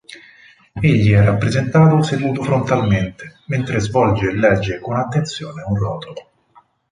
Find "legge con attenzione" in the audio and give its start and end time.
4.35-5.61